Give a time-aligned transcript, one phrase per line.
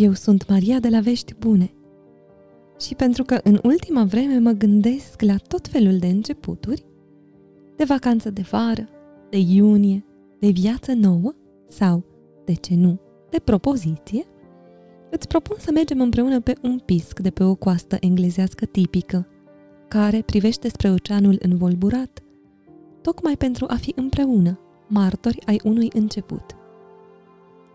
[0.00, 1.72] Eu sunt Maria de la Vești Bune
[2.78, 6.84] și pentru că în ultima vreme mă gândesc la tot felul de începuturi,
[7.76, 8.88] de vacanță de vară,
[9.30, 10.04] de iunie,
[10.38, 11.34] de viață nouă
[11.68, 12.04] sau,
[12.44, 13.00] de ce nu,
[13.30, 14.24] de propoziție,
[15.10, 19.26] îți propun să mergem împreună pe un pisc de pe o coastă englezească tipică,
[19.88, 22.22] care privește spre oceanul învolburat,
[23.00, 26.44] tocmai pentru a fi împreună, martori ai unui început.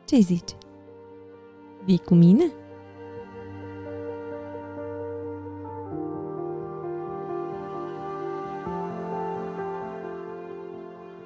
[0.06, 0.52] Ce zici?
[1.86, 2.52] Vii cu mine?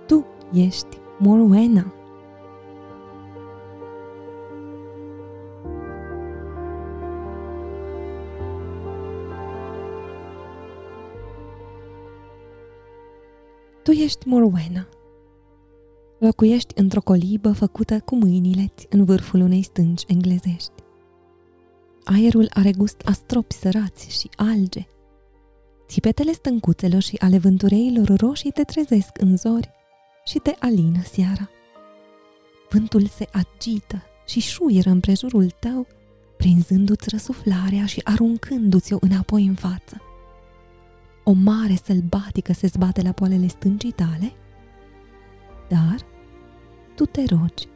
[0.06, 1.94] Tu ești Morwena.
[13.84, 14.88] Tu ești Morwena.
[16.20, 20.72] Locuiești într-o colibă făcută cu mâinile în vârful unei stânci englezești.
[22.04, 24.88] Aerul are gust a stropi sărați și alge.
[25.88, 29.70] Țipetele stâncuțelor și ale vântureilor roșii te trezesc în zori
[30.26, 31.50] și te alină seara.
[32.70, 35.88] Vântul se agită și șuieră împrejurul tău,
[36.38, 40.02] prinzându-ți răsuflarea și aruncându-ți-o înapoi în față.
[41.24, 44.34] O mare sălbatică se zbate la poalele stâncii tale,
[45.70, 46.08] dar
[47.00, 47.68] tu te rogi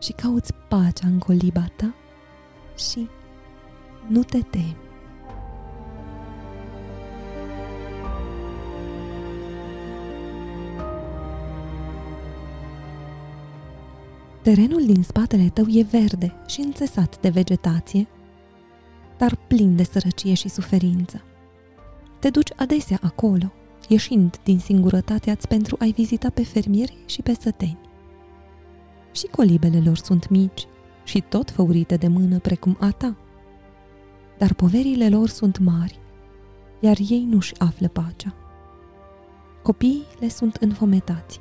[0.00, 1.94] și cauți pacea în coliba ta
[2.76, 3.08] și
[4.08, 4.76] nu te temi.
[14.42, 18.06] Terenul din spatele tău e verde și înțesat de vegetație,
[19.18, 21.22] dar plin de sărăcie și suferință.
[22.18, 23.52] Te duci adesea acolo,
[23.88, 27.92] ieșind din singurătatea pentru a-i vizita pe fermieri și pe săteni.
[29.14, 30.66] Și colibele lor sunt mici
[31.04, 33.16] și tot făurite de mână precum a ta.
[34.38, 35.98] Dar poverile lor sunt mari,
[36.80, 38.34] iar ei nu-și află pacea.
[39.62, 41.40] Copiii le sunt înfometați.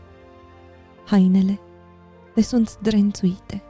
[1.06, 1.60] Hainele
[2.36, 3.64] le sunt zdrențuite.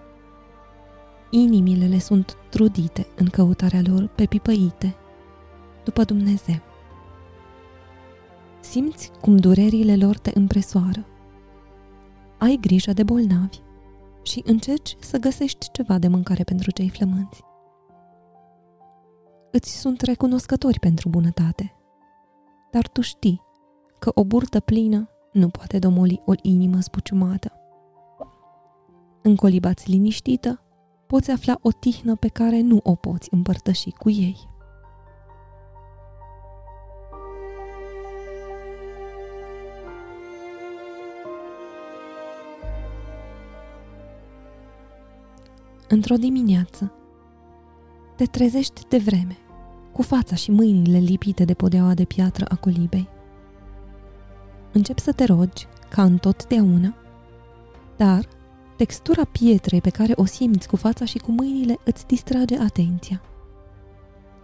[1.29, 4.95] Inimile le sunt trudite în căutarea lor pe pipăite
[5.83, 6.61] după Dumnezeu.
[8.59, 11.05] Simți cum durerile lor te împresoară.
[12.37, 13.59] Ai grijă de bolnavi
[14.23, 17.41] și încerci să găsești ceva de mâncare pentru cei flămânți.
[19.51, 21.75] Îți sunt recunoscători pentru bunătate,
[22.71, 23.41] dar tu știi
[23.99, 27.51] că o burtă plină nu poate domoli o inimă spuciumată.
[29.21, 30.61] În colibați liniștită,
[31.07, 34.52] poți afla o tihnă pe care nu o poți împărtăși cu ei.
[45.93, 46.91] Într-o dimineață.
[48.15, 49.37] Te trezești de vreme,
[49.91, 53.09] cu fața și mâinile lipite de podeaua de piatră a colibei.
[54.71, 56.95] Începi să te rogi, ca întotdeauna,
[57.97, 58.27] dar
[58.77, 63.21] textura pietrei pe care o simți cu fața și cu mâinile îți distrage atenția.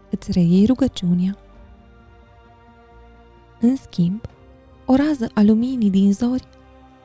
[0.10, 1.38] Îți reiei rugăciunea.
[3.60, 4.22] În schimb,
[4.86, 6.48] o rază a luminii din zori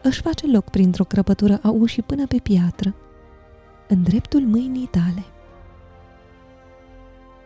[0.02, 2.94] își face loc printr-o crăpătură a ușii până pe piatră
[3.88, 5.24] în dreptul mâinii tale.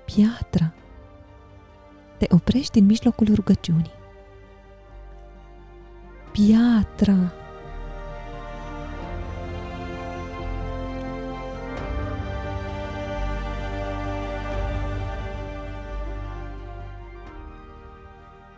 [0.05, 0.73] Piatra.
[2.19, 3.93] Te oprești în mijlocul rugăciunii.
[6.33, 7.33] Piatra.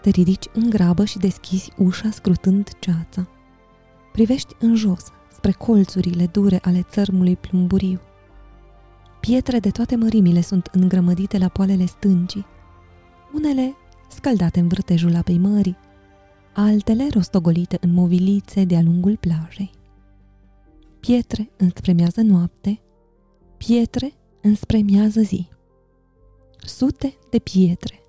[0.01, 3.27] Te ridici în grabă și deschizi ușa scrutând ceața.
[4.13, 8.01] Privești în jos, spre colțurile dure ale țărmului plumburiu.
[9.21, 12.47] Pietre de toate mărimile sunt îngrămădite la poalele stâncii,
[13.35, 13.75] unele
[14.09, 15.77] scăldate în vârtejul apei mării,
[16.55, 19.71] altele rostogolite în movilițe de-a lungul plajei.
[21.01, 22.81] Pietre înspre miază noapte,
[23.57, 25.49] pietre înspre miază zi.
[26.59, 28.03] Sute de pietre,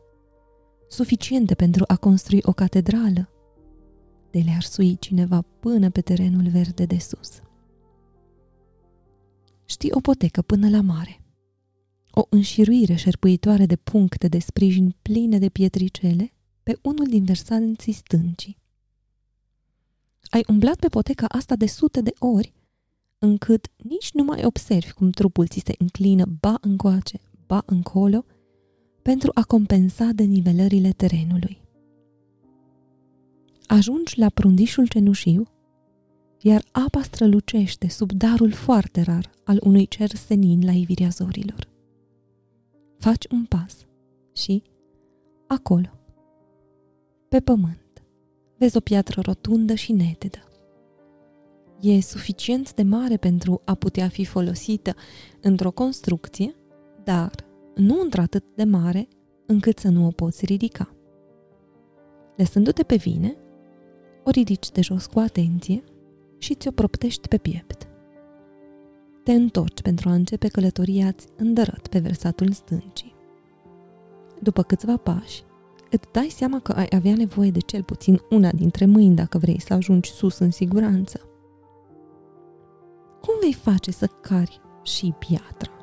[0.88, 3.30] suficiente pentru a construi o catedrală,
[4.32, 7.42] de le-ar sui cineva până pe terenul verde de sus.
[9.66, 11.22] Știi o potecă până la mare,
[12.12, 16.34] o înșiruire șerpuitoare de puncte de sprijin pline de pietricele
[16.64, 18.58] pe unul din versanții stâncii.
[20.30, 22.54] Ai umblat pe poteca asta de sute de ori,
[23.20, 28.26] încât nici nu mai observi cum trupul ți se înclină ba încoace, ba încolo,
[29.02, 31.62] pentru a compensa denivelările terenului
[33.72, 35.48] ajungi la prundișul cenușiu,
[36.42, 41.68] iar apa strălucește sub darul foarte rar al unui cer senin la ivirea zorilor.
[42.98, 43.86] Faci un pas
[44.34, 44.64] și,
[45.48, 45.90] acolo,
[47.30, 48.04] pe pământ,
[48.58, 50.44] vezi o piatră rotundă și netedă.
[51.82, 54.96] E suficient de mare pentru a putea fi folosită
[55.42, 56.56] într-o construcție,
[57.04, 57.32] dar
[57.76, 59.08] nu într-atât de mare
[59.46, 60.96] încât să nu o poți ridica.
[62.36, 63.36] Lăsându-te pe vine,
[64.24, 65.84] o ridici de jos cu atenție
[66.38, 67.88] și ți-o proptești pe piept.
[69.24, 73.16] Te întorci pentru a începe călătoria îndărăt pe versatul stâncii.
[74.40, 75.44] După câțiva pași,
[75.92, 79.62] îți dai seama că ai avea nevoie de cel puțin una dintre mâini dacă vrei
[79.62, 81.20] să ajungi sus în siguranță.
[83.22, 85.81] Cum vei face să cari și piatra?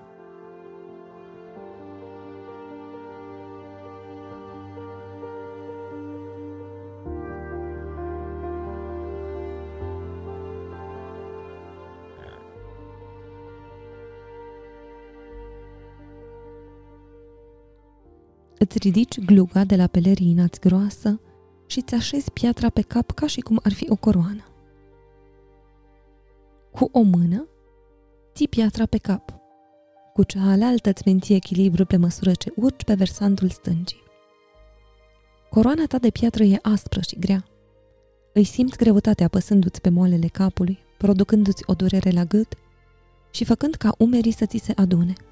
[18.59, 21.21] Îți ridici gluga de la pelerină groasă
[21.67, 24.45] și îți așezi piatra pe cap ca și cum ar fi o coroană.
[26.73, 27.47] Cu o mână
[28.35, 29.35] ții piatra pe cap,
[30.15, 34.03] cu cealaltă îți menții echilibru pe măsură ce urci pe versantul stângii.
[35.51, 37.45] Coroana ta de piatră e aspră și grea.
[38.33, 42.55] Îi simți greutatea apăsându-ți pe moalele capului, producându-ți o durere la gât
[43.31, 45.13] și făcând ca umerii să ți se adune–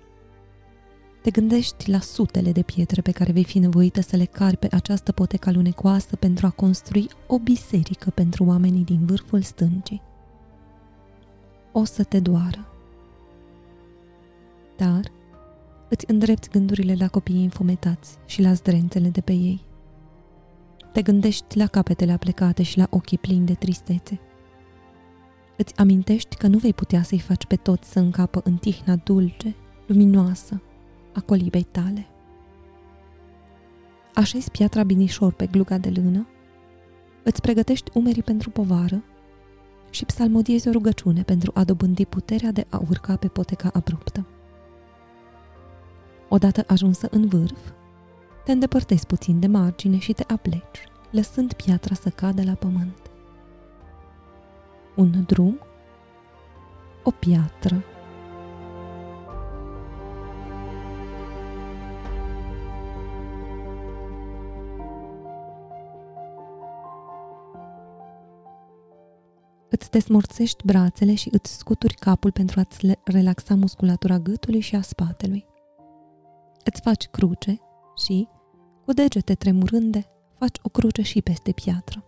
[1.26, 4.68] te gândești la sutele de pietre pe care vei fi nevoită să le cari pe
[4.70, 10.02] această potecă alunecoasă pentru a construi o biserică pentru oamenii din vârful stâncii.
[11.72, 12.66] O să te doară.
[14.76, 15.00] Dar
[15.88, 19.64] îți îndrepți gândurile la copiii infometați și la zdrențele de pe ei.
[20.92, 24.20] Te gândești la capetele aplecate și la ochii plini de tristețe.
[25.56, 29.54] Îți amintești că nu vei putea să-i faci pe toți să încapă în tihna dulce,
[29.86, 30.60] luminoasă,
[31.16, 32.06] a colibei tale.
[34.14, 36.26] Așezi piatra binișor pe gluga de lână,
[37.22, 39.02] îți pregătești umerii pentru povară
[39.90, 44.26] și psalmodiezi o rugăciune pentru a dobândi puterea de a urca pe poteca abruptă.
[46.28, 47.72] Odată ajunsă în vârf,
[48.44, 53.10] te îndepărtezi puțin de margine și te apleci, lăsând piatra să cadă la pământ.
[54.96, 55.58] Un drum,
[57.02, 57.84] o piatră,
[69.96, 75.46] Îți desmorțești brațele și îți scuturi capul pentru a-ți relaxa musculatura gâtului și a spatelui.
[76.64, 77.60] Îți faci cruce
[78.04, 78.28] și,
[78.84, 80.06] cu degete tremurânde,
[80.38, 82.04] faci o cruce și peste piatră.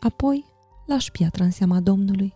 [0.00, 0.44] Apoi
[0.86, 2.34] lași piatra în seama Domnului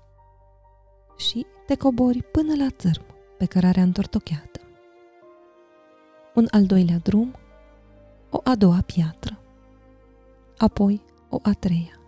[1.16, 3.04] și te cobori până la țărm
[3.38, 4.60] pe cărarea întortocheată.
[6.34, 7.34] Un al doilea drum,
[8.30, 9.38] o a doua piatră,
[10.58, 12.00] apoi o a treia.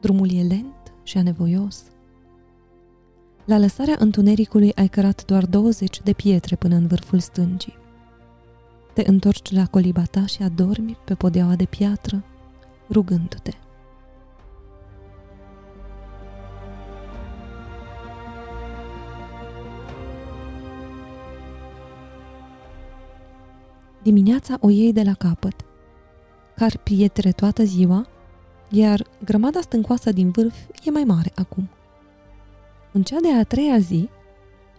[0.00, 0.75] Drumul e lent
[1.06, 1.82] și anevoios.
[3.44, 7.76] La lăsarea întunericului ai cărat doar 20 de pietre până în vârful stângii.
[8.92, 12.24] Te întorci la coliba ta și adormi pe podeaua de piatră,
[12.90, 13.50] rugându-te.
[24.02, 25.64] Dimineața o iei de la capăt.
[26.56, 28.06] Car pietre toată ziua
[28.68, 30.54] iar grămada stâncoasă din vârf
[30.84, 31.68] e mai mare acum.
[32.92, 34.08] În cea de-a treia zi,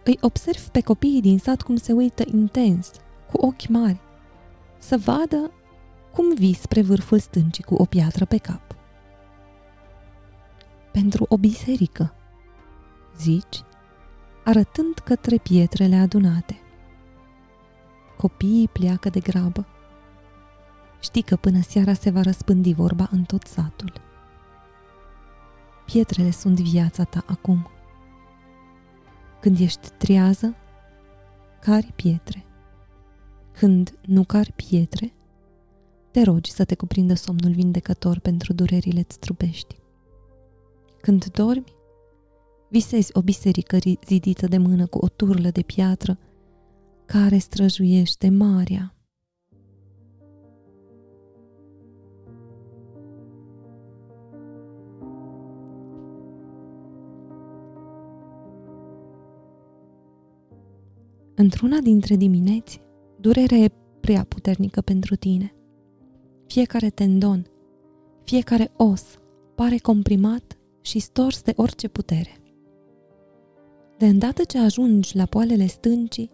[0.04, 2.90] îi observ pe copiii din sat cum se uită intens,
[3.32, 4.00] cu ochi mari,
[4.78, 5.52] să vadă
[6.12, 8.76] cum vii spre vârful stâncii cu o piatră pe cap.
[10.92, 12.14] Pentru o biserică,
[13.18, 13.62] zici,
[14.44, 16.60] arătând către pietrele adunate.
[18.16, 19.66] Copiii pleacă de grabă
[21.00, 23.92] Știi că până seara se va răspândi vorba în tot satul.
[25.86, 27.68] Pietrele sunt viața ta acum.
[29.40, 30.56] Când ești triază,
[31.60, 32.44] cari pietre.
[33.52, 35.12] Când nu cari pietre,
[36.10, 39.76] te rogi să te cuprindă somnul vindecător pentru durerile îți trupești.
[41.00, 41.72] Când dormi,
[42.70, 46.18] visezi o biserică zidită de mână cu o turlă de piatră
[47.06, 48.97] care străjuiește marea
[61.40, 62.80] Într-una dintre dimineți,
[63.20, 65.54] durerea e prea puternică pentru tine.
[66.46, 67.46] Fiecare tendon,
[68.24, 69.02] fiecare os
[69.54, 72.36] pare comprimat și stors de orice putere.
[73.98, 76.30] De îndată ce ajungi la poalele stâncii,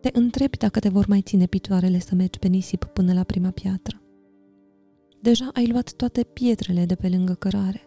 [0.00, 3.50] te întrebi dacă te vor mai ține picioarele să mergi pe nisip până la prima
[3.50, 4.02] piatră.
[5.20, 7.82] Deja ai luat toate pietrele de pe lângă cărare.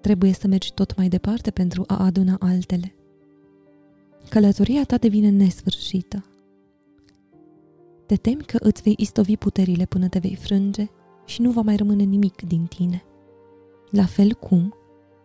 [0.00, 2.94] Trebuie să mergi tot mai departe pentru a aduna altele.
[4.32, 6.24] Călătoria ta devine nesfârșită.
[8.06, 10.88] Te temi că îți vei istovi puterile până te vei frânge
[11.24, 13.04] și nu va mai rămâne nimic din tine.
[13.90, 14.74] La fel cum,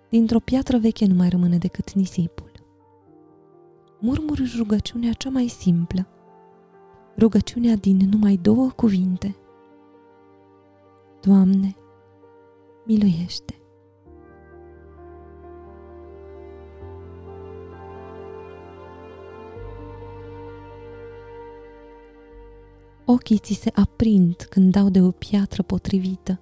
[0.10, 2.52] dintr-o piatră veche nu mai rămâne decât nisipul.
[4.00, 6.08] Murmuri rugăciunea cea mai simplă,
[7.18, 9.36] rugăciunea din numai două cuvinte.
[11.22, 11.76] Doamne,
[12.86, 13.56] miluiește!
[23.10, 26.40] Ochii ți se aprind când dau de o piatră potrivită.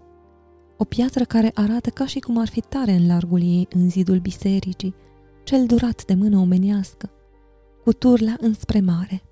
[0.77, 4.19] O piatră care arată ca și cum ar fi tare în largul ei în zidul
[4.19, 4.95] bisericii,
[5.43, 7.10] cel durat de mână omenească,
[7.84, 9.24] cu turla înspre mare.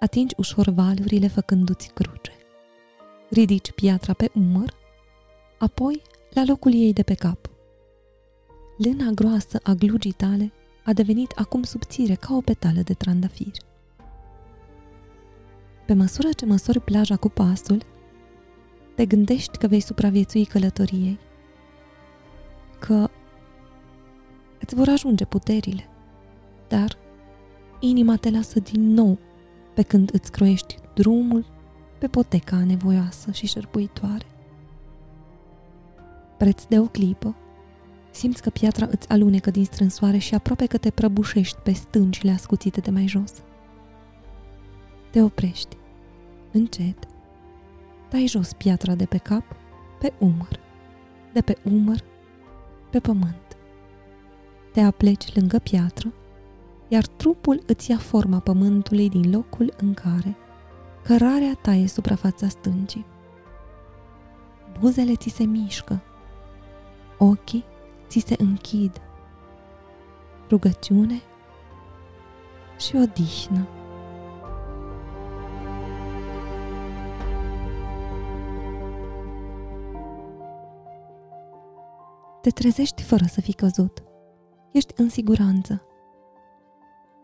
[0.00, 2.32] Atingi ușor valurile făcându-ți cruce.
[3.30, 4.74] Ridici piatra pe umăr,
[5.58, 7.50] apoi la locul ei de pe cap.
[8.76, 10.52] Lâna groasă a glugii tale
[10.84, 13.68] a devenit acum subțire ca o petală de trandafir.
[15.90, 17.82] Pe măsură ce măsori plaja cu pasul,
[18.94, 21.18] te gândești că vei supraviețui călătoriei,
[22.78, 23.08] că
[24.60, 25.88] îți vor ajunge puterile,
[26.68, 26.98] dar
[27.80, 29.18] inima te lasă din nou
[29.74, 31.46] pe când îți croiești drumul
[31.98, 34.26] pe poteca nevoioasă și șerpuitoare.
[36.36, 37.36] Preț de o clipă,
[38.10, 42.80] simți că piatra îți alunecă din strânsoare și aproape că te prăbușești pe stâncile ascuțite
[42.80, 43.32] de mai jos.
[45.10, 45.78] Te oprești
[46.52, 47.06] încet,
[48.10, 49.44] dai jos piatra de pe cap,
[49.98, 50.60] pe umăr,
[51.32, 52.04] de pe umăr,
[52.90, 53.56] pe pământ.
[54.72, 56.12] Te apleci lângă piatră,
[56.88, 60.36] iar trupul îți ia forma pământului din locul în care
[61.02, 63.06] cărarea taie suprafața stâncii.
[64.80, 66.02] Buzele ți se mișcă,
[67.18, 67.64] ochii
[68.08, 69.00] ți se închid,
[70.48, 71.20] rugăciune
[72.78, 73.66] și odihnă.
[82.40, 84.02] Te trezești fără să fi căzut.
[84.72, 85.82] Ești în siguranță.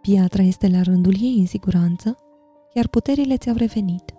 [0.00, 2.16] Piatra este la rândul ei în siguranță,
[2.74, 4.14] iar puterile ți-au revenit.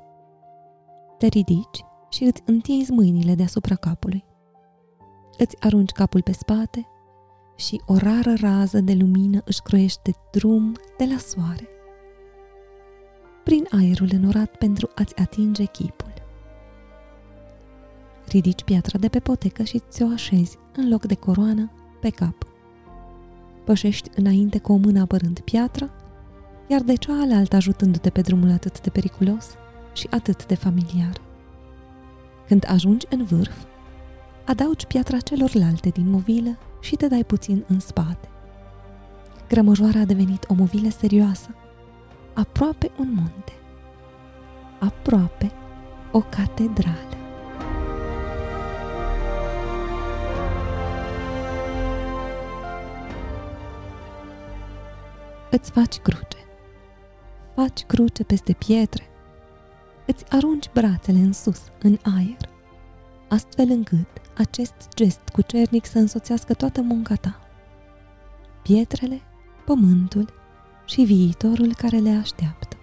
[1.17, 4.25] Te ridici și îți întinzi mâinile deasupra capului.
[5.37, 6.87] Îți arunci capul pe spate
[7.55, 11.67] și o rară rază de lumină își croiește drum de la soare.
[13.43, 16.13] Prin aerul înorat pentru a-ți atinge chipul.
[18.27, 22.47] Ridici piatra de pe potecă și ți-o așezi în loc de coroană pe cap.
[23.65, 25.89] Pășești înainte cu o mână apărând piatra,
[26.67, 29.47] iar de cealaltă ajutându-te pe drumul atât de periculos
[29.93, 31.21] și atât de familiar.
[32.47, 33.55] Când ajungi în vârf,
[34.45, 38.29] adaugi piatra celorlalte din movilă și te dai puțin în spate.
[39.47, 41.49] Grămăjoara a devenit o movilă serioasă,
[42.33, 43.53] aproape un munte,
[44.79, 45.51] aproape
[46.11, 47.16] o catedrală.
[55.57, 56.37] Îți faci cruce.
[57.55, 59.09] Faci cruce peste pietre.
[60.05, 62.49] Îți arunci brațele în sus, în aer,
[63.29, 67.39] astfel încât acest gest cu cernic să însoțească toată munca ta.
[68.61, 69.21] Pietrele,
[69.65, 70.33] pământul
[70.85, 72.77] și viitorul care le așteaptă.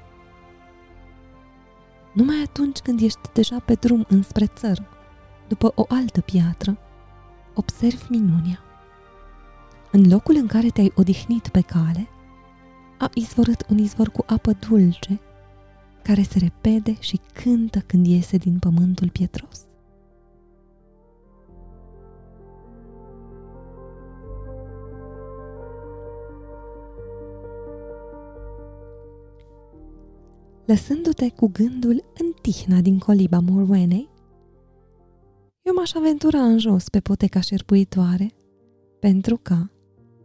[2.12, 4.87] Numai atunci când ești deja pe drum înspre țărm,
[5.49, 6.78] după o altă piatră,
[7.54, 8.59] observi minunia.
[9.90, 12.09] În locul în care te-ai odihnit pe cale,
[13.04, 15.20] a izvorât un izvor cu apă dulce,
[16.02, 19.66] care se repede și cântă când iese din pământul pietros.
[30.64, 34.08] Lăsându-te cu gândul în tihna din coliba Morwenei,
[35.62, 38.30] eu m-aș aventura în jos pe poteca șerpuitoare,
[39.00, 39.70] pentru ca,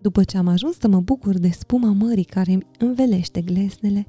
[0.02, 4.06] după ce am ajuns să mă bucur de spuma mării care îmi învelește glesnele,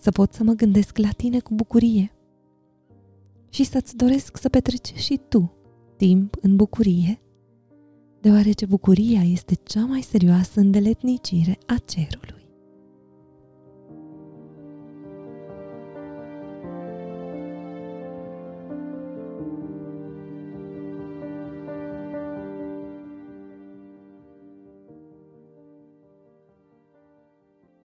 [0.00, 2.12] să pot să mă gândesc la tine cu bucurie
[3.48, 5.52] și să-ți doresc să petreci și tu
[5.96, 7.20] timp în bucurie,
[8.20, 12.41] deoarece bucuria este cea mai serioasă îndeletnicire a cerului.